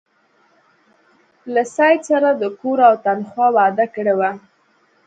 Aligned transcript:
له 1.53 1.63
سید 1.75 1.99
سره 2.09 2.29
د 2.41 2.43
کور 2.59 2.79
او 2.89 2.93
تنخوا 3.05 3.47
وعده 3.57 3.85
کړې 3.95 4.13
وه. 4.19 4.31